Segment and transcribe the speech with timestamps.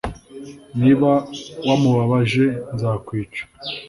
[0.79, 1.11] Niba
[1.67, 3.41] wamubabaje nzakwica